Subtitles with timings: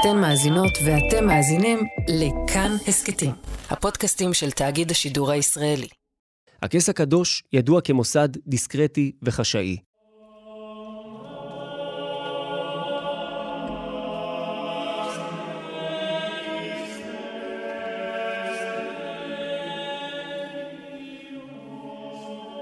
[0.00, 3.30] אתן מאזינות ואתם מאזינים לכאן הסכתים,
[3.70, 5.88] הפודקאסטים של תאגיד השידור הישראלי.
[6.62, 9.76] הכס הקדוש ידוע כמוסד דיסקרטי וחשאי.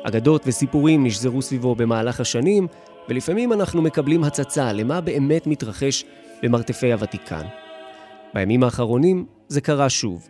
[0.05, 2.67] אגדות וסיפורים נשזרו סביבו במהלך השנים,
[3.09, 6.05] ולפעמים אנחנו מקבלים הצצה למה באמת מתרחש
[6.43, 7.47] במרתפי הוותיקן.
[8.35, 10.29] בימים האחרונים זה קרה שוב.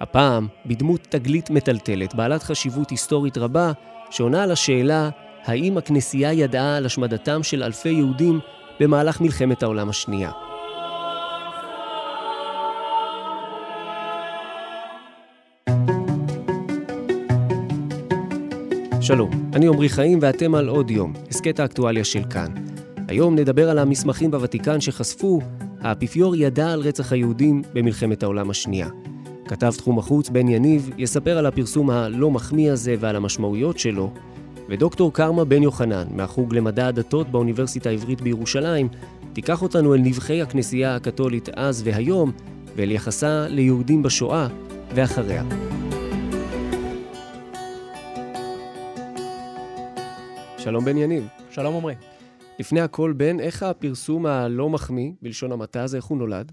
[0.00, 3.72] הפעם בדמות תגלית מטלטלת בעלת חשיבות היסטורית רבה,
[4.10, 5.10] שעונה על השאלה
[5.44, 8.40] האם הכנסייה ידעה על השמדתם של אלפי יהודים
[8.80, 10.51] במהלך מלחמת העולם השנייה.
[19.12, 22.46] שלום, אני עמרי חיים ואתם על עוד יום, הסכת האקטואליה של כאן.
[23.08, 25.40] היום נדבר על המסמכים בוותיקן שחשפו,
[25.80, 28.88] האפיפיור ידע על רצח היהודים במלחמת העולם השנייה.
[29.48, 34.12] כתב תחום החוץ בן יניב יספר על הפרסום הלא מחמיא הזה ועל המשמעויות שלו,
[34.68, 38.88] ודוקטור קרמה בן יוחנן, מהחוג למדע הדתות באוניברסיטה העברית בירושלים,
[39.32, 42.32] תיקח אותנו אל נבחי הכנסייה הקתולית אז והיום,
[42.76, 44.48] ואל יחסה ליהודים בשואה
[44.94, 45.42] ואחריה.
[50.64, 51.28] שלום בן יניב.
[51.50, 51.94] שלום עמרי.
[52.58, 56.52] לפני הכל, בן, איך הפרסום הלא מחמיא, בלשון המעטה הזה, איך הוא נולד?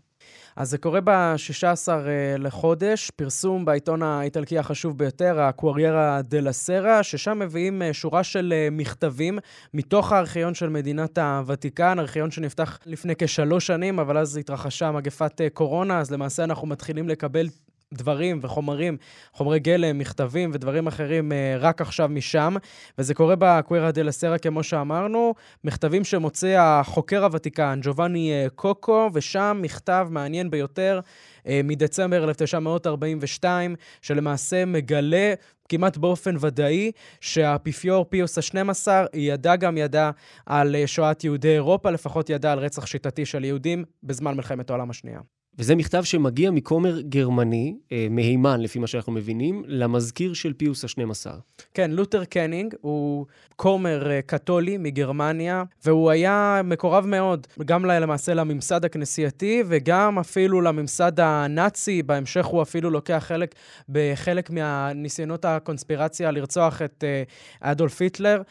[0.55, 7.03] אז זה קורה ב-16 אה, לחודש, פרסום בעיתון האיטלקי החשוב ביותר, הקואריירה דה לה סרה,
[7.03, 9.39] ששם מביאים אה, שורה של אה, מכתבים
[9.73, 15.99] מתוך הארכיון של מדינת הוותיקן, ארכיון שנפתח לפני כשלוש שנים, אבל אז התרחשה מגפת קורונה,
[15.99, 17.47] אז למעשה אנחנו מתחילים לקבל
[17.93, 18.97] דברים וחומרים,
[19.33, 22.55] חומרי גלם, מכתבים ודברים אחרים אה, רק עכשיו משם,
[22.97, 29.59] וזה קורה בקווירה דה לסרה, כמו שאמרנו, מכתבים שמוצא החוקר הוותיקן, ג'ובאני אה, קוקו, ושם
[29.61, 30.99] מכתב מעניין ביותר
[31.47, 35.33] אה, מדצמבר 1942, שלמעשה מגלה
[35.69, 36.91] כמעט באופן ודאי
[37.21, 40.11] שהאפיפיור פיוס ה-12 ידע גם ידע
[40.45, 45.19] על שואת יהודי אירופה, לפחות ידע על רצח שיטתי של יהודים בזמן מלחמת העולם השנייה.
[45.59, 51.31] וזה מכתב שמגיע מכומר גרמני, אה, מהימן לפי מה שאנחנו מבינים, למזכיר של פיוס ה-12.
[51.73, 53.25] כן, לותר קניג הוא
[53.55, 61.19] כומר אה, קתולי מגרמניה, והוא היה מקורב מאוד, גם למעשה לממסד הכנסייתי וגם אפילו לממסד
[61.19, 62.03] הנאצי.
[62.03, 63.55] בהמשך הוא אפילו לוקח חלק
[63.89, 67.23] בחלק מהניסיונות הקונספירציה לרצוח את אה,
[67.71, 68.41] אדולף היטלר.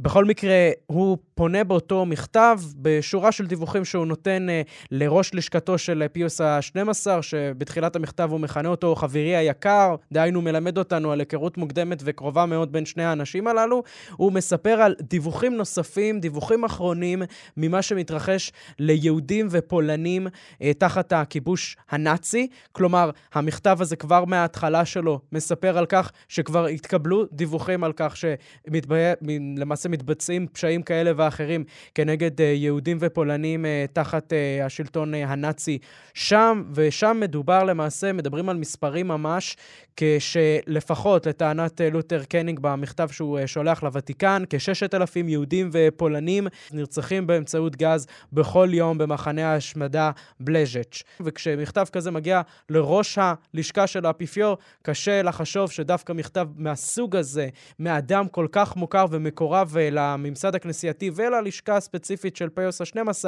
[0.00, 6.04] בכל מקרה, הוא פונה באותו מכתב בשורה של דיווחים שהוא נותן אה, לראש לשכתו של
[6.12, 12.02] פיוס ה-12, שבתחילת המכתב הוא מכנה אותו חברי היקר, דהיינו מלמד אותנו על היכרות מוקדמת
[12.04, 13.82] וקרובה מאוד בין שני האנשים הללו.
[14.16, 17.22] הוא מספר על דיווחים נוספים, דיווחים אחרונים,
[17.56, 22.48] ממה שמתרחש ליהודים ופולנים uh, תחת הכיבוש הנאצי.
[22.72, 29.87] כלומר, המכתב הזה כבר מההתחלה שלו מספר על כך שכבר התקבלו דיווחים על כך שלמעשה
[29.88, 35.78] מתבצעים פשעים כאלה ואחרים כנגד uh, יהודים ופולנים uh, תחת uh, השלטון הנאצי
[36.14, 39.56] שם, ושם מדובר למעשה, מדברים על מספרים ממש,
[39.96, 48.68] כשלפחות לטענת לותר קנינג במכתב שהוא שולח לוותיקן, כ-6,000 יהודים ופולנים נרצחים באמצעות גז בכל
[48.72, 50.10] יום במחנה ההשמדה
[50.40, 51.02] בלז'ץ'.
[51.20, 58.46] וכשמכתב כזה מגיע לראש הלשכה של האפיפיור, קשה לחשוב שדווקא מכתב מהסוג הזה, מאדם כל
[58.52, 63.24] כך מוכר ומקורב לממסד הכנסייתי וללשכה הספציפית של פיוס ה-12,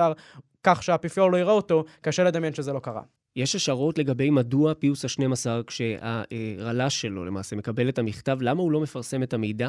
[0.63, 3.03] כך שהאפיפיור לא יראה אותו, קשה לדמיין שזה לא קרה.
[3.37, 8.81] יש השערות לגבי מדוע פיוס ה-12, כשהרל"ש שלו למעשה מקבל את המכתב, למה הוא לא
[8.81, 9.69] מפרסם את המידע?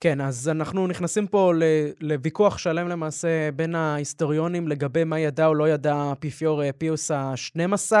[0.00, 1.52] כן, אז אנחנו נכנסים פה
[2.00, 7.92] לוויכוח שלם למעשה בין ההיסטוריונים לגבי מה ידע או לא ידע האפיפיור אה, פיוס ה-12,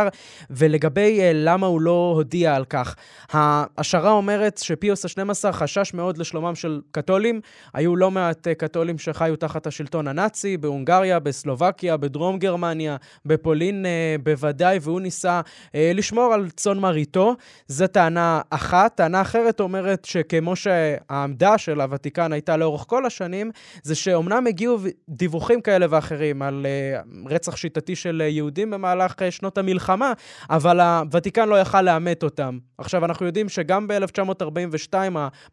[0.50, 2.96] ולגבי אה, למה הוא לא הודיע על כך.
[3.32, 7.40] ההשערה אומרת שפיוס ה-12 חשש מאוד לשלומם של קתולים.
[7.74, 13.86] היו לא מעט אה, קתולים שחיו תחת השלטון הנאצי, בהונגריה, בסלובקיה, בדרום גרמניה, בפולין
[14.22, 15.40] בוודאי, והוא ניסה
[15.74, 17.34] לשמור על צאן מרעיתו.
[17.68, 18.96] זו טענה אחת.
[18.96, 23.50] טענה אחרת אומרת שכמו שהעמדה של הוותיקן הייתה לאורך כל השנים,
[23.82, 29.58] זה שאומנם הגיעו דיווחים כאלה ואחרים על uh, רצח שיטתי של יהודים במהלך uh, שנות
[29.58, 30.12] המלחמה,
[30.50, 32.58] אבל הוותיקן לא יכל לאמת אותם.
[32.78, 34.94] עכשיו, אנחנו יודעים שגם ב-1942,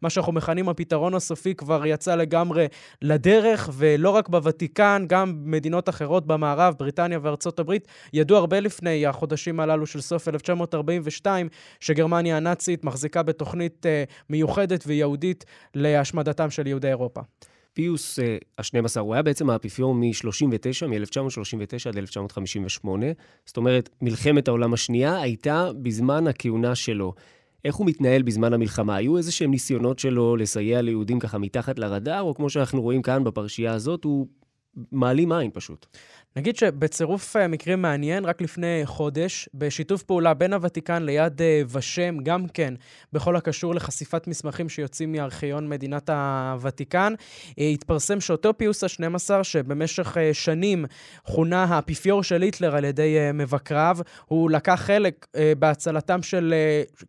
[0.02, 2.66] מה שאנחנו מכנים הפתרון הסופי כבר יצא לגמרי
[3.02, 9.60] לדרך, ולא רק בוותיקן, גם מדינות אחרות במערב, בריטניה וארצות הברית, ידעו הרבה לפני החודשים
[9.60, 11.48] הללו של סוף 1942,
[11.80, 15.44] שגרמניה הנאצית מחזיקה בתוכנית uh, מיוחדת וייעודית
[16.26, 17.20] להשמדתם של יהודי אירופה.
[17.72, 18.18] פיוס
[18.58, 23.06] ה-12, הוא היה בעצם האפיפיור מ-39, מ-1939 עד 1958.
[23.46, 27.14] זאת אומרת, מלחמת העולם השנייה הייתה בזמן הכהונה שלו.
[27.64, 28.96] איך הוא מתנהל בזמן המלחמה?
[28.96, 33.24] היו איזה שהם ניסיונות שלו לסייע ליהודים ככה מתחת לרדאר, או כמו שאנחנו רואים כאן
[33.24, 34.26] בפרשייה הזאת, הוא
[34.92, 35.86] מעלים עין פשוט.
[36.36, 42.16] נגיד שבצירוף אה, מקרים מעניין, רק לפני חודש, בשיתוף פעולה בין הוותיקן ליד אה, ושם,
[42.22, 42.74] גם כן,
[43.12, 47.14] בכל הקשור לחשיפת מסמכים שיוצאים מארכיון מדינת הוותיקן,
[47.58, 50.84] אה, התפרסם שאותו פיוס ה-12, שבמשך שנים
[51.22, 55.26] כונה האפיפיור של היטלר על ידי מבקריו, הוא לקח חלק
[55.58, 56.54] בהצלתם של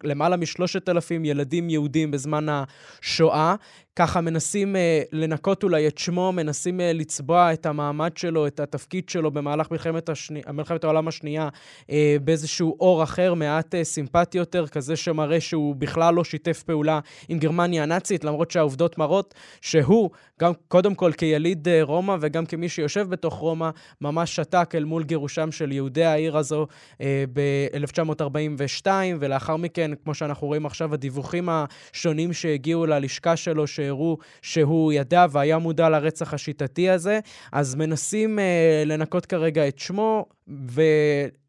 [0.04, 3.56] למעלה משלושת אלפים ילדים יהודים בזמן השואה.
[3.98, 9.10] ככה מנסים אה, לנקות אולי את שמו, מנסים אה, לצבוע את המעמד שלו, את התפקיד
[9.10, 11.50] שלו במהלך מלחמת, השני, מלחמת העולם השנייה
[11.92, 17.00] אה, באיזשהו אור אחר, מעט אה, סימפטי יותר, כזה שמראה שהוא בכלל לא שיתף פעולה
[17.30, 20.10] עם גרמניה הנאצית, למרות שהעובדות מראות שהוא,
[20.42, 23.70] גם קודם כל כיליד אה, רומא וגם כמי שיושב בתוך רומא,
[24.02, 26.68] ממש שתק אל מול גירושם של יהודי העיר הזו
[27.02, 28.88] אה, ב-1942,
[29.20, 33.80] ולאחר מכן, כמו שאנחנו רואים עכשיו, הדיווחים השונים שהגיעו ללשכה שלו, ש...
[33.88, 37.20] שהראו שהוא ידע והיה מודע לרצח השיטתי הזה,
[37.52, 40.82] אז מנסים אה, לנקות כרגע את שמו, ו...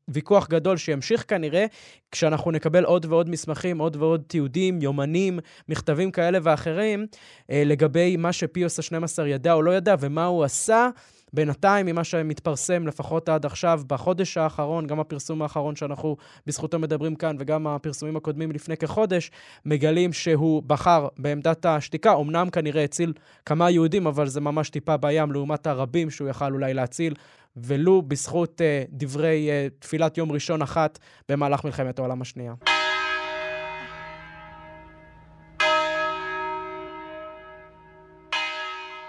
[0.09, 1.67] ויכוח גדול שימשיך כנראה
[2.13, 5.39] כשאנחנו נקבל עוד ועוד מסמכים, עוד ועוד תיעודים, יומנים,
[5.69, 7.07] מכתבים כאלה ואחרים,
[7.51, 10.89] אה, לגבי מה שפיוס ה-12 ידע או לא ידע ומה הוא עשה.
[11.33, 16.17] בינתיים, ממה שמתפרסם, לפחות עד עכשיו, בחודש האחרון, גם הפרסום האחרון שאנחנו
[16.47, 19.31] בזכותו מדברים כאן, וגם הפרסומים הקודמים לפני כחודש,
[19.67, 22.15] מגלים שהוא בחר בעמדת השתיקה.
[22.15, 23.13] אמנם כנראה הציל
[23.47, 27.15] כמה יהודים, אבל זה ממש טיפה בים לעומת הרבים שהוא יכל אולי להציל,
[27.57, 30.99] ולו בזכות uh, דברי uh, תפילת יום ראשון אחת
[31.29, 32.55] במהלך מלחמת העולם השנייה.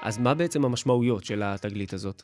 [0.10, 2.24] אז מה בעצם המשמעויות של התגלית הזאת?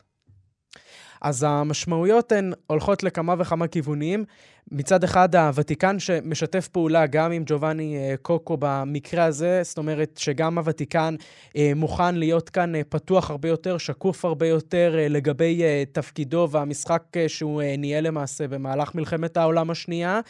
[1.22, 4.24] אז המשמעויות הן הולכות לכמה וכמה כיוונים.
[4.70, 10.58] מצד אחד, הוותיקן שמשתף פעולה גם עם ג'ובאני אה, קוקו במקרה הזה, זאת אומרת שגם
[10.58, 11.14] הוותיקן
[11.56, 17.62] אה, מוכן להיות כאן אה, פתוח הרבה יותר, שקוף הרבה יותר לגבי תפקידו והמשחק שהוא
[17.78, 20.20] ניהל למעשה במהלך מלחמת העולם השנייה.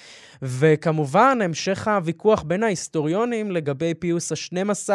[0.42, 4.88] וכמובן, המשך הוויכוח בין ההיסטוריונים לגבי פיוס ה-12,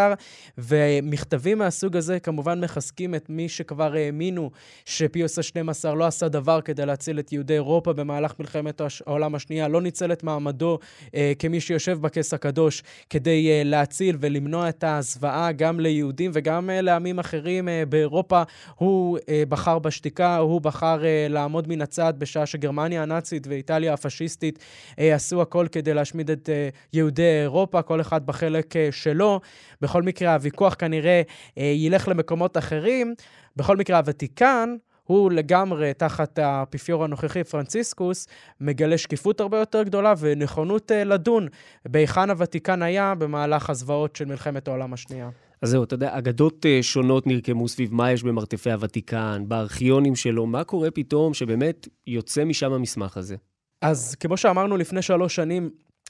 [0.58, 4.52] ומכתבים מהסוג הזה כמובן מחזקים את מי שכבר האמינו
[4.86, 9.68] שפיוס ה-12 לא עשה דבר כדי להציל את יהודי אירופה במהלך מלחמת העולם העולם השנייה,
[9.68, 10.80] לא ניצל את מעמדו
[11.16, 16.82] אה, כמי שיושב בכס הקדוש כדי אה, להציל ולמנוע את הזוועה גם ליהודים וגם אה,
[16.82, 18.44] לעמים אחרים אה, באירופה.
[18.76, 24.60] הוא אה, בחר בשתיקה, הוא בחר אה, לעמוד מן הצד בשעה שגרמניה הנאצית ואיטליה הפשיסטית
[25.00, 29.40] אה, עשו הכל כדי להשמיד את אה, יהודי אירופה, כל אחד בחלק אה, שלו.
[29.82, 31.22] בכל מקרה, הוויכוח כנראה
[31.58, 33.16] אה, ילך למקומות אחרים.
[33.56, 34.76] בכל מקרה, הוותיקן,
[35.12, 38.28] הוא לגמרי, תחת האפיפיור הנוכחי, פרנציסקוס,
[38.62, 41.48] מגלה שקיפות הרבה יותר גדולה ונכונות uh, לדון
[41.86, 45.30] בהיכן הוותיקן היה במהלך הזוועות של מלחמת העולם השנייה.
[45.62, 50.46] אז זהו, אתה יודע, אגדות uh, שונות נרקמו סביב מה יש במרתפי הוותיקן, בארכיונים שלו,
[50.46, 53.36] מה קורה פתאום שבאמת יוצא משם המסמך הזה?
[53.82, 55.70] אז כמו שאמרנו לפני שלוש שנים,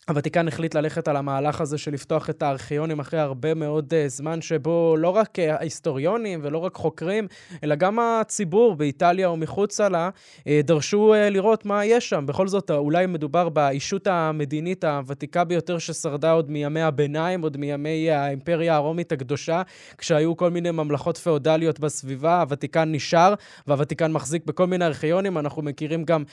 [0.09, 4.42] הוותיקן החליט ללכת על המהלך הזה של לפתוח את הארכיונים אחרי הרבה מאוד uh, זמן
[4.42, 7.27] שבו לא רק uh, ההיסטוריונים ולא רק חוקרים,
[7.63, 10.09] אלא גם הציבור באיטליה ומחוצה לה
[10.39, 12.25] uh, דרשו לראות מה יש שם.
[12.25, 18.75] בכל זאת, אולי מדובר באישות המדינית הוותיקה ביותר ששרדה עוד מימי הביניים, עוד מימי האימפריה
[18.75, 19.62] הרומית הקדושה,
[19.98, 23.34] כשהיו כל מיני ממלכות פאודליות בסביבה, הוותיקן נשאר,
[23.67, 25.38] והוותיקן מחזיק בכל מיני ארכיונים.
[25.38, 26.24] אנחנו מכירים גם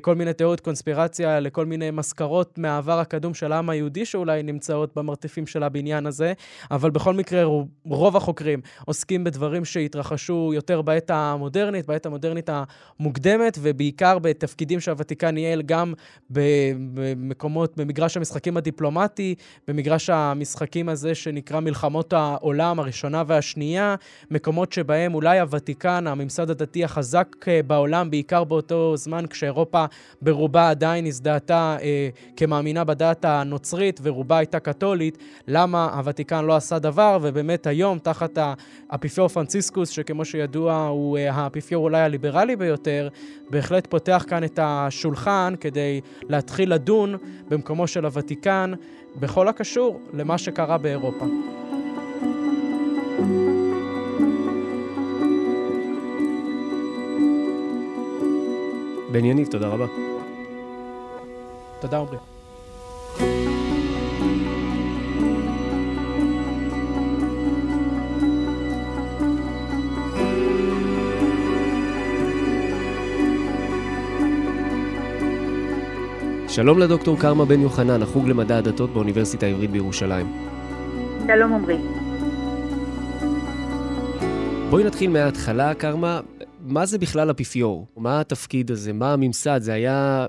[0.00, 3.34] כל מיני תיאוריות קונספירציה לכל מיני מזכרות מהעבר הקדום.
[3.36, 6.32] של העם היהודי שאולי נמצאות במרתפים של הבניין הזה,
[6.70, 7.44] אבל בכל מקרה
[7.84, 12.50] רוב החוקרים עוסקים בדברים שהתרחשו יותר בעת המודרנית, בעת המודרנית
[13.00, 15.94] המוקדמת, ובעיקר בתפקידים שהוותיקן ניהל גם
[16.30, 19.34] במקומות, במגרש המשחקים הדיפלומטי,
[19.68, 23.94] במגרש המשחקים הזה שנקרא מלחמות העולם הראשונה והשנייה,
[24.30, 29.84] מקומות שבהם אולי הוותיקן, הממסד הדתי החזק בעולם, בעיקר באותו זמן כשאירופה
[30.22, 36.78] ברובה עדיין הזדהתה אה, כמאמינה בדת הדת הנוצרית ורובה הייתה קתולית, למה הוותיקן לא עשה
[36.78, 38.38] דבר, ובאמת היום, תחת
[38.90, 43.08] האפיפיור פרנציסקוס, שכמו שידוע הוא אה, האפיפיור אולי הליברלי ביותר,
[43.50, 47.16] בהחלט פותח כאן את השולחן כדי להתחיל לדון
[47.48, 48.72] במקומו של הוותיקן
[49.16, 51.26] בכל הקשור למה שקרה באירופה.
[59.12, 59.86] בן יניב, תודה רבה.
[61.80, 62.35] תודה, עמרי.
[76.56, 80.26] שלום לדוקטור קרמה בן יוחנן, החוג למדע הדתות באוניברסיטה העברית בירושלים.
[81.26, 81.76] שלום עמרי.
[84.70, 86.20] בואי נתחיל מההתחלה, קרמה.
[86.60, 87.86] מה זה בכלל אפיפיור?
[87.96, 88.92] מה התפקיד הזה?
[88.92, 89.58] מה הממסד?
[89.58, 90.26] זה היה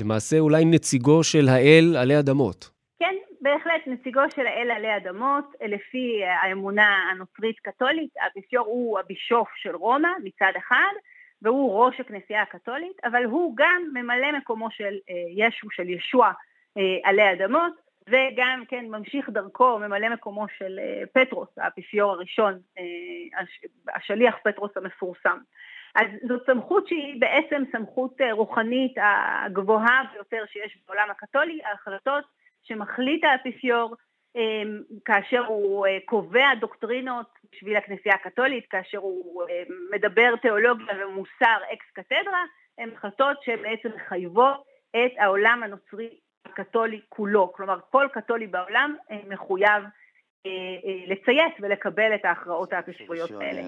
[0.00, 2.70] למעשה אולי נציגו של האל עלי אדמות.
[2.98, 6.06] כן, בהחלט נציגו של האל עלי אדמות, לפי
[6.42, 10.92] האמונה הנוצרית-קתולית, האפיפיור הוא הבישוף של רומא מצד אחד,
[11.42, 16.32] והוא ראש הכנסייה הקתולית, אבל הוא גם ממלא מקומו של אה, ישו, של ישוע
[16.78, 17.72] אה, עלי אדמות,
[18.08, 22.58] וגם כן ממשיך דרכו, ממלא מקומו של אה, פטרוס, האפיפיור הראשון,
[23.94, 25.38] השליח פטרוס המפורסם.
[25.94, 32.24] אז זאת סמכות שהיא בעצם סמכות רוחנית הגבוהה ביותר שיש בעולם הקתולי, ההחלטות
[32.62, 33.96] שמחליט האפיפיור
[35.04, 39.62] כאשר הוא אה, קובע דוקטרינות בשביל הכנסייה הקתולית, כאשר הוא אה,
[39.92, 42.44] מדבר תיאולוגיה ומוסר אקס קתדרה,
[42.78, 46.08] הן החלטות שבעצם מחייבות את העולם הנוצרי
[46.46, 47.52] הקתולי כולו.
[47.52, 49.82] כלומר, כל קתולי בעולם אה, מחויב
[51.06, 53.62] לציית ולקבל את ההכרעות האפיפיוריות האלה.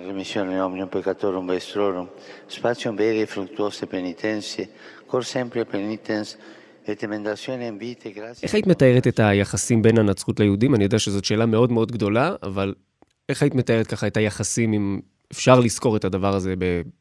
[8.42, 10.74] איך היית מתארת את היחסים בין הנצרות ליהודים?
[10.74, 12.74] אני יודע שזאת שאלה מאוד מאוד גדולה, אבל
[13.28, 15.00] איך היית מתארת ככה את היחסים, אם
[15.32, 16.54] אפשר לזכור את הדבר הזה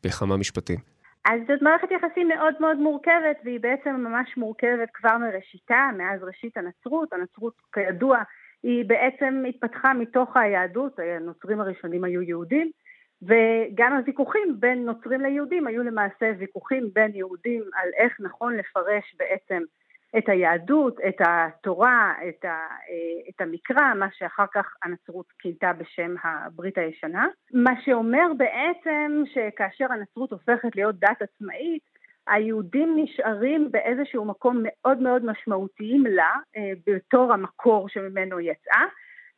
[0.03, 0.77] בכמה משפטים?
[1.25, 6.57] אז זאת מערכת יחסים מאוד מאוד מורכבת, והיא בעצם ממש מורכבת כבר מראשיתה, מאז ראשית
[6.57, 7.13] הנצרות.
[7.13, 8.17] הנצרות, כידוע,
[8.63, 12.71] היא בעצם התפתחה מתוך היהדות, הנוצרים הראשונים היו יהודים,
[13.27, 19.63] וגם הוויכוחים בין נוצרים ליהודים היו למעשה ויכוחים בין יהודים על איך נכון לפרש בעצם
[20.17, 26.15] את היהדות, את התורה, את, ה, אה, את המקרא, מה שאחר כך הנצרות כינתה בשם
[26.23, 27.27] הברית הישנה.
[27.53, 31.83] מה שאומר בעצם שכאשר הנצרות הופכת להיות דת עצמאית,
[32.27, 38.85] היהודים נשארים באיזשהו מקום מאוד מאוד משמעותיים לה, אה, בתור המקור שממנו יצאה.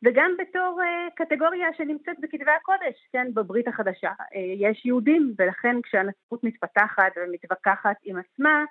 [0.06, 4.10] וגם בתור uh, קטגוריה שנמצאת בכתבי הקודש, כן, בברית החדשה.
[4.10, 8.64] Uh, יש יהודים, ולכן כשהנצרות מתפתחת ומתווכחת עם עצמה,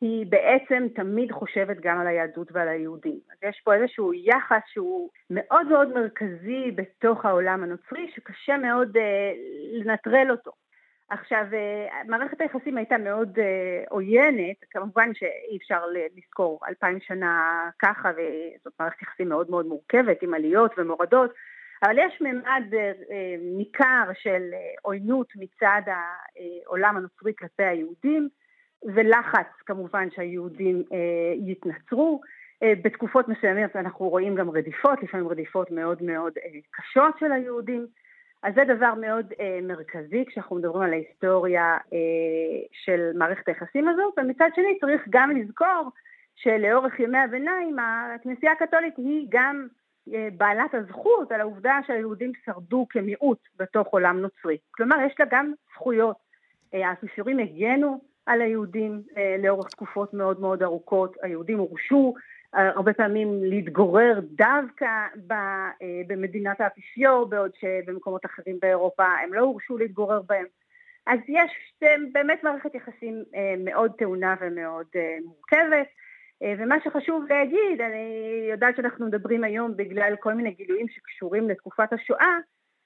[0.00, 3.18] היא בעצם תמיד חושבת גם על היהדות ועל היהודים.
[3.32, 9.00] אז יש פה איזשהו יחס שהוא מאוד מאוד מרכזי בתוך העולם הנוצרי, שקשה מאוד uh,
[9.72, 10.52] לנטרל אותו.
[11.12, 15.80] עכשיו, אה, מערכת היחסים הייתה מאוד אה, עוינת, כמובן שאי אפשר
[16.16, 21.30] לזכור אלפיים שנה ככה, וזאת מערכת יחסים מאוד מאוד מורכבת, עם עליות ומורדות,
[21.82, 22.92] אבל יש ממד אה,
[23.56, 24.42] ניכר של
[24.82, 28.28] עוינות מצד העולם הנוצרי כלפי היהודים,
[28.94, 30.82] ולחץ כמובן שהיהודים
[31.46, 32.20] יתנצרו.
[32.84, 36.32] בתקופות מסוימות אנחנו רואים גם רדיפות, לפעמים רדיפות מאוד מאוד
[36.70, 37.86] קשות של היהודים.
[38.42, 41.98] אז זה דבר מאוד אה, מרכזי כשאנחנו מדברים על ההיסטוריה אה,
[42.72, 45.90] של מערכת היחסים הזו, ומצד שני צריך גם לזכור
[46.34, 49.66] שלאורך ימי הביניים הכנסייה הקתולית היא גם
[50.14, 54.58] אה, בעלת הזכות על העובדה שהיהודים שרדו כמיעוט בתוך עולם נוצרי.
[54.70, 56.16] כלומר, יש לה גם זכויות.
[56.74, 62.14] אה, האפיפיורים הגנו על היהודים אה, לאורך תקופות מאוד מאוד ארוכות, היהודים הורשו
[62.52, 70.22] הרבה פעמים להתגורר דווקא אה, במדינת האפיפיור, בעוד שבמקומות אחרים באירופה הם לא הורשו להתגורר
[70.22, 70.46] בהם.
[71.06, 71.74] אז יש
[72.12, 75.86] באמת מערכת יחסים אה, מאוד טעונה ומאוד אה, מורכבת.
[76.58, 82.36] ומה שחשוב להגיד, אני יודעת שאנחנו מדברים היום בגלל כל מיני גילויים שקשורים לתקופת השואה,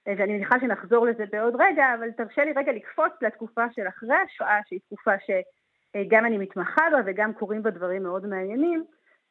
[0.06, 4.60] ואני מניחה שנחזור לזה בעוד רגע, אבל תרשה לי רגע לקפוץ לתקופה של אחרי השואה,
[4.66, 8.84] שהיא תקופה שגם אני מתמחה בה וגם קורים בה דברים מאוד מעניינים.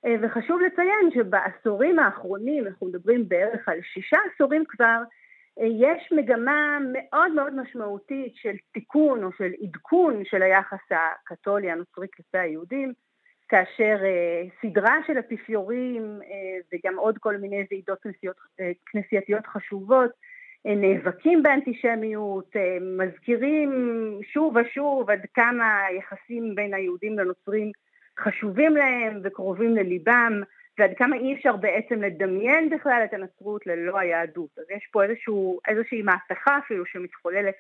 [0.06, 5.02] אה, וחשוב לציין שבעשורים האחרונים, אנחנו מדברים בערך על שישה עשורים כבר,
[5.60, 12.08] אה, יש מגמה מאוד מאוד משמעותית של תיקון או של עדכון של היחס הקתולי הנוצרי
[12.16, 12.94] כלפי היהודים,
[13.50, 16.20] כאשר אה, סדרה של אפיפיורים
[16.74, 18.36] וגם עוד כל מיני ועידות כנסיות,
[18.86, 20.12] כנסייתיות חשובות
[20.66, 23.72] נאבקים באנטישמיות, מזכירים
[24.34, 27.72] שוב ושוב עד כמה היחסים בין היהודים לנוצרים
[28.20, 30.42] חשובים להם וקרובים לליבם,
[30.80, 34.50] ועד כמה אי אפשר בעצם לדמיין בכלל את הנצרות ללא היהדות.
[34.58, 37.56] אז יש פה איזשהו, איזושהי מהפכה אפילו שמתחוללת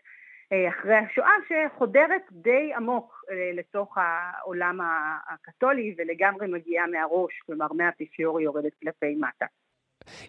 [0.51, 4.79] אה, אחרי השואה, שחודרת די עמוק אה, לתוך העולם
[5.27, 9.45] הקתולי ולגמרי מגיעה מהראש, כלומר מהאפיפיור יורדת כלפי מטה.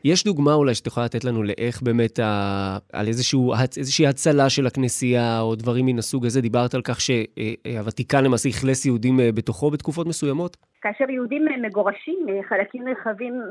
[0.05, 2.79] יש דוגמה אולי שאת יכולה לתת לנו לאיך באמת, ה...
[2.93, 6.41] על איזשהו, איזושהי הצלה של הכנסייה, או דברים מן הסוג הזה?
[6.41, 10.57] דיברת על כך שהוותיקן למעשה אכלס יהודים אה, בתוכו בתקופות מסוימות?
[10.81, 13.43] כאשר יהודים מגורשים מחלקים נרחבים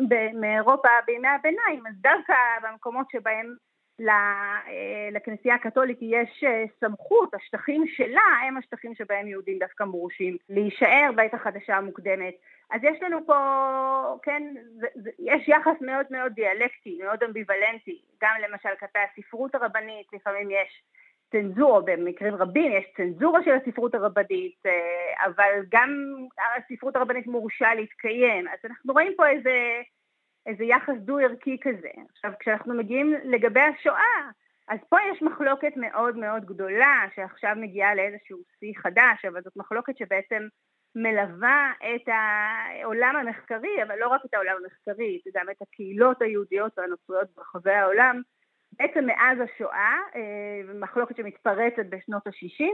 [0.42, 3.56] מאירופה בימי הביניים, אז דווקא במקומות שבהם
[4.02, 11.10] אה, לכנסייה הקתולית יש אה, סמכות, השטחים שלה הם השטחים שבהם יהודים דווקא מורשים להישאר
[11.16, 12.34] בעת החדשה המוקדמת.
[12.72, 14.44] אז יש לנו פה, כן,
[14.80, 20.52] זה, זה, יש יחס מאוד מאוד דיאלקטי, מאוד אמביוולנטי, גם למשל כלפי הספרות הרבנית, לפעמים
[20.52, 20.84] יש
[21.32, 25.90] צנזורה, במקרים רבים יש צנזורה של הספרות הרבנית, אה, אבל גם
[26.58, 29.82] הספרות הרבנית מורשה להתקיים, אז אנחנו רואים פה איזה
[30.46, 31.90] איזה יחס דו-ערכי כזה.
[32.12, 34.30] עכשיו, כשאנחנו מגיעים לגבי השואה,
[34.68, 39.98] אז פה יש מחלוקת מאוד מאוד גדולה, שעכשיו מגיעה לאיזשהו שיא חדש, אבל זאת מחלוקת
[39.98, 40.48] שבעצם
[40.96, 47.28] מלווה את העולם המחקרי, אבל לא רק את העולם המחקרי, גם את הקהילות היהודיות והנוצריות
[47.36, 48.22] ברחבי העולם,
[48.80, 52.66] בעצם מאז השואה, אה, מחלוקת שמתפרצת בשנות ה-60,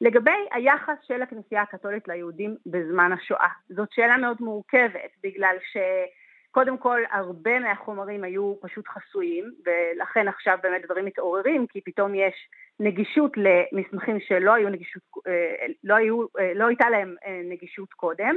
[0.00, 3.48] לגבי היחס של הכנסייה הקתולית ליהודים בזמן השואה.
[3.68, 5.76] זאת שאלה מאוד מורכבת, בגלל ש...
[6.50, 12.48] קודם כל, הרבה מהחומרים היו פשוט חסויים, ולכן עכשיו באמת דברים מתעוררים, כי פתאום יש
[12.80, 18.34] נגישות למסמכים שלא היו נגישות, אה, לא, היו, אה, לא הייתה להם אה, נגישות קודם,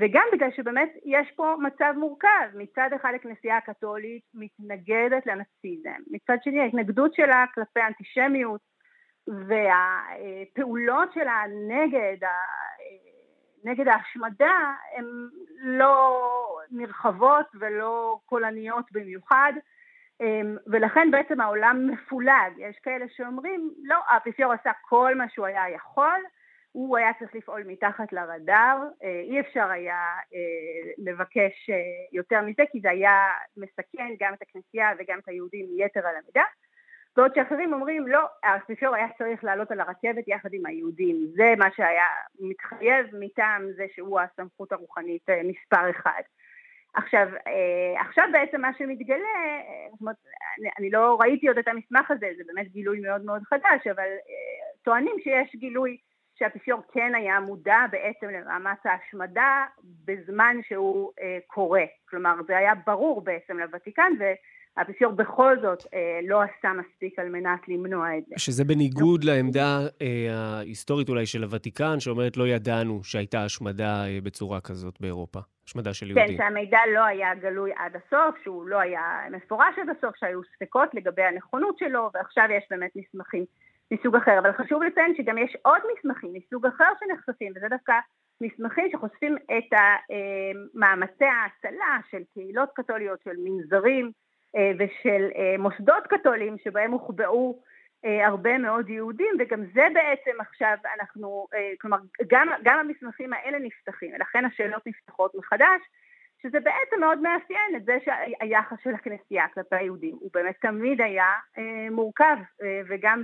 [0.00, 6.60] וגם בגלל שבאמת יש פה מצב מורכב, מצד אחד הכנסייה הקתולית מתנגדת לנאציזם, מצד שני
[6.60, 8.60] ההתנגדות שלה כלפי האנטישמיות
[9.28, 12.26] והפעולות שלה נגד
[13.64, 15.04] נגד ההשמדה הן
[15.60, 16.20] לא
[16.70, 19.52] נרחבות ולא קולניות במיוחד
[20.66, 22.52] ולכן בעצם העולם מפולג.
[22.58, 26.20] יש כאלה שאומרים, לא, האפיפיור עשה כל מה שהוא היה יכול,
[26.74, 31.76] הוא היה צריך לפעול מתחת לרדאר, אה, אי אפשר היה אה, לבקש אה,
[32.12, 36.44] יותר מזה כי זה היה מסכן גם את הכנסייה וגם את היהודים יתר על המידה.
[37.16, 41.68] בעוד שאחרים אומרים לא, האפיפיור היה צריך לעלות על הרכבת יחד עם היהודים, זה מה
[41.76, 42.06] שהיה
[42.40, 46.22] מתחייב מטעם זה שהוא הסמכות הרוחנית מספר אחד.
[46.94, 50.16] עכשיו, אה, עכשיו בעצם מה שמתגלה, אה, זאת אומרת,
[50.60, 54.08] אני, אני לא ראיתי עוד את המסמך הזה, זה באמת גילוי מאוד מאוד חדש, אבל
[54.82, 55.96] טוענים שיש גילוי
[56.34, 59.64] שהאפיפיור כן היה מודע בעצם למאמץ ההשמדה
[60.04, 61.12] בזמן שהוא
[61.46, 61.84] קורה.
[62.08, 64.24] כלומר, זה היה ברור בעצם לוותיקן, ו...
[64.76, 68.34] האפיפיור בכל זאת אה, לא עשה מספיק על מנת למנוע את זה.
[68.38, 74.60] שזה בניגוד לעמדה אה, ההיסטורית אולי של הוותיקן, שאומרת לא ידענו שהייתה השמדה אה, בצורה
[74.60, 76.26] כזאת באירופה, השמדה של יהודים.
[76.26, 80.94] כן, שהמידע לא היה גלוי עד הסוף, שהוא לא היה מפורש עד הסוף, שהיו ספקות
[80.94, 83.44] לגבי הנכונות שלו, ועכשיו יש באמת מסמכים
[83.90, 84.38] מסוג אחר.
[84.38, 87.92] אבל חשוב לציין שגם יש עוד מסמכים מסוג אחר שנחשפים, וזה דווקא
[88.40, 94.10] מסמכים שחושפים את אה, מאמצי ההצלה של קהילות קתוליות, של מנזרים,
[94.56, 97.58] אה, ושל אה, מוסדות קתוליים שבהם הוחבאו
[98.04, 101.46] הרבה מאוד יהודים וגם זה בעצם עכשיו אנחנו,
[101.80, 105.80] כלומר גם, גם המסמכים האלה נפתחים ולכן השאלות נפתחות מחדש
[106.46, 111.30] שזה בעצם מאוד מאפיין את זה שהיחס של הכנסייה כלפי היהודים הוא באמת תמיד היה
[111.58, 113.22] אה, מורכב אה, וגם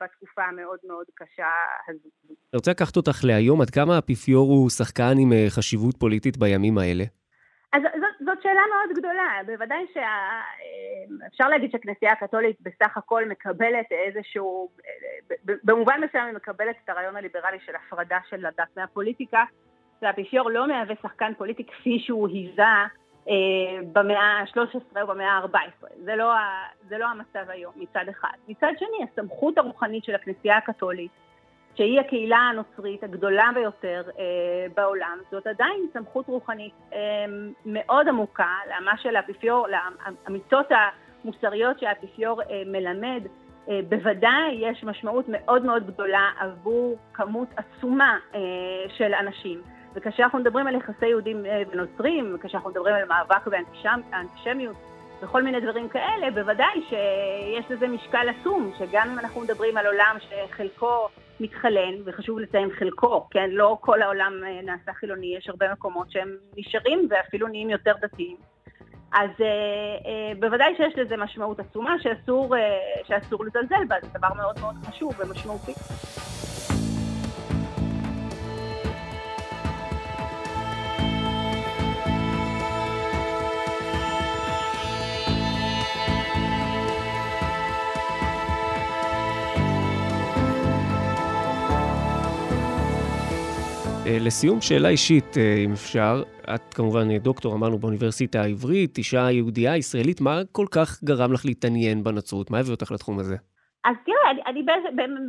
[0.00, 1.46] בתקופה המאוד מאוד קשה
[1.88, 2.08] הזו.
[2.28, 7.04] אני רוצה לקחת אותך להיום, עד כמה האפיפיור הוא שחקן עם חשיבות פוליטית בימים האלה?
[8.38, 14.68] זאת, שאלה מאוד גדולה, בוודאי שאפשר אה, להגיד שהכנסייה הקתולית בסך הכל מקבלת איזשהו,
[15.44, 19.44] במובן מסוים היא מקבלת את הרעיון הליברלי של הפרדה של הדת מהפוליטיקה,
[20.02, 22.62] והאפיפיור לא מהווה שחקן פוליטי כפי שהוא היזה
[23.28, 23.34] אה,
[23.92, 26.34] במאה ה-13 או במאה ה-14, זה, לא,
[26.88, 28.36] זה לא המצב היום מצד אחד.
[28.48, 31.10] מצד שני, הסמכות הרוחנית של הכנסייה הקתולית
[31.78, 34.24] שהיא הקהילה הנוצרית הגדולה ביותר אה,
[34.76, 36.98] בעולם, זאת עדיין סמכות רוחנית אה,
[37.66, 43.22] מאוד עמוקה למה של האפיפיור, לאמיתות המוסריות שהאפיפיור אה, מלמד.
[43.68, 48.40] אה, בוודאי יש משמעות מאוד מאוד גדולה עבור כמות עצומה אה,
[48.88, 49.62] של אנשים.
[49.94, 54.76] וכאשר אנחנו מדברים על יחסי יהודים אה, ונוצרים, וכאשר אנחנו מדברים על מאבק באנטישמיות
[55.22, 60.16] וכל מיני דברים כאלה, בוודאי שיש לזה משקל עצום, שגם אם אנחנו מדברים על עולם
[60.20, 61.08] שחלקו
[61.40, 63.50] מתחלן, וחשוב לציין חלקו, כן?
[63.50, 68.36] לא כל העולם אה, נעשה חילוני, יש הרבה מקומות שהם נשארים ואפילו נהיים יותר דתיים.
[69.12, 69.46] אז אה,
[70.06, 74.74] אה, בוודאי שיש לזה משמעות עצומה שאסור, אה, שאסור לזלזל בה, זה דבר מאוד מאוד
[74.84, 75.72] חשוב ומשמעותי.
[94.10, 96.22] לסיום, שאלה אישית, אה, אם אפשר.
[96.54, 102.04] את כמובן דוקטור, אמרנו, באוניברסיטה העברית, אישה יהודייה ישראלית, מה כל כך גרם לך להתעניין
[102.04, 102.50] בנצרות?
[102.50, 103.36] מה הביא אותך לתחום הזה?
[103.84, 104.62] אז תראה, אני, אני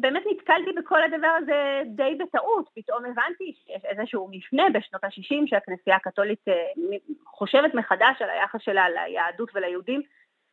[0.02, 2.70] באמת נתקלתי בכל הדבר הזה די בטעות.
[2.76, 6.54] פתאום הבנתי שיש איזשהו מפנה בשנות ה-60 שהכנסייה הקתולית אה,
[7.26, 10.02] חושבת מחדש על היחס שלה ליהדות וליהודים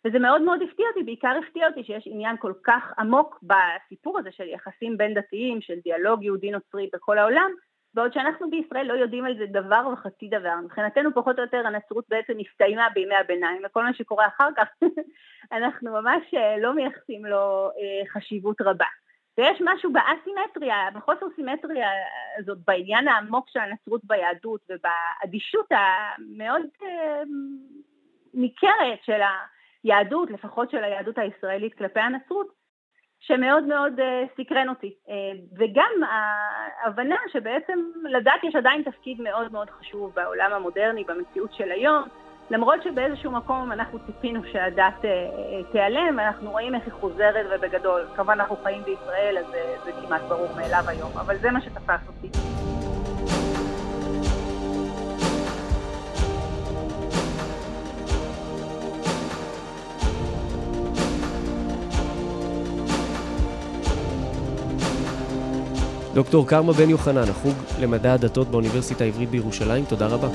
[0.06, 4.30] וזה מאוד מאוד הפתיע אותי, בעיקר הפתיע אותי שיש עניין כל כך עמוק בסיפור הזה
[4.32, 7.50] של יחסים בין דתיים, של דיאלוג יהודי-נוצרי בכל העולם,
[7.96, 10.54] בעוד שאנחנו בישראל לא יודעים על זה דבר וחצי דבר.
[10.64, 14.68] מבחינתנו פחות או יותר הנצרות בעצם הסתיימה בימי הביניים, וכל מה שקורה אחר כך
[15.56, 18.86] אנחנו ממש אה, לא מייחסים לו אה, חשיבות רבה.
[19.38, 21.88] ויש משהו באסימטריה, בחוסר סימטריה
[22.38, 27.22] הזאת, בעניין העמוק של הנצרות ביהדות ובאדישות המאוד אה,
[28.34, 29.20] ניכרת של
[29.84, 32.48] היהדות, לפחות של היהדות הישראלית כלפי הנצרות,
[33.26, 34.94] שמאוד מאוד uh, סקרן אותי.
[35.06, 35.10] Uh,
[35.58, 42.02] וגם ההבנה שבעצם לדת יש עדיין תפקיד מאוד מאוד חשוב בעולם המודרני, במציאות של היום,
[42.50, 48.02] למרות שבאיזשהו מקום אנחנו ציפינו שהדת uh, uh, תיעלם, אנחנו רואים איך היא חוזרת ובגדול.
[48.16, 49.46] כמובן אנחנו חיים בישראל, אז
[49.84, 52.65] זה כמעט ברור מאליו היום, אבל זה מה שתפס אותי.
[66.16, 70.28] דוקטור קרמה בן יוחנן, החוג למדע הדתות באוניברסיטה העברית בירושלים, תודה רבה.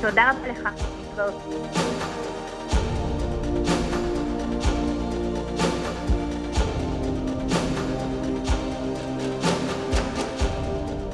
[0.00, 0.68] תודה רבה לך.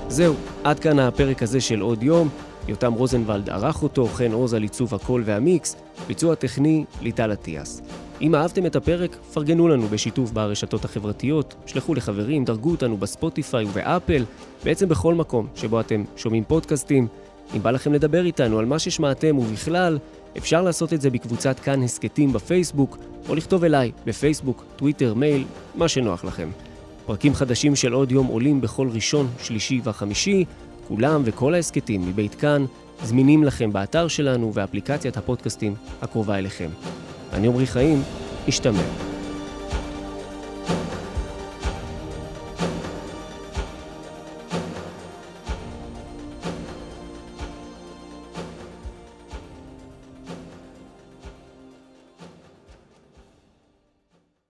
[0.08, 2.28] זהו, עד כאן הפרק הזה של עוד יום.
[2.68, 7.82] יותם רוזנבלד ערך אותו, חן עוז על עיצוב הקול והמיקס, ביצוע טכני ליטל אטיאס.
[8.20, 14.24] אם אהבתם את הפרק, פרגנו לנו בשיתוף ברשתות החברתיות, שלחו לחברים, דרגו אותנו בספוטיפיי ובאפל,
[14.64, 17.08] בעצם בכל מקום שבו אתם שומעים פודקאסטים.
[17.56, 19.98] אם בא לכם לדבר איתנו על מה ששמעתם ובכלל,
[20.36, 22.98] אפשר לעשות את זה בקבוצת כאן הסכתים בפייסבוק,
[23.28, 26.48] או לכתוב אליי בפייסבוק, טוויטר, מייל, מה שנוח לכם.
[27.06, 30.44] פרקים חדשים של עוד יום עולים בכל ראשון, שלישי וחמישי,
[30.88, 32.64] כולם וכל ההסכתים מבית כאן
[33.02, 36.68] זמינים לכם באתר שלנו ואפליקציית הפודקאסטים הקרובה אליכם.
[37.36, 38.02] אני עמרי חיים,
[38.48, 39.15] השתמר.